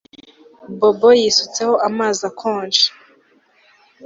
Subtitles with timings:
[0.79, 2.85] Bobo yisutseho amazi akonje